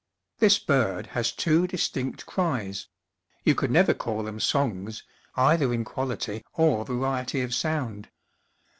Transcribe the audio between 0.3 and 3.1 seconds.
This bird has two distinct cries